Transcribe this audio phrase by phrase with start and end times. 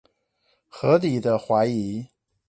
[0.67, 2.07] 合理的懷疑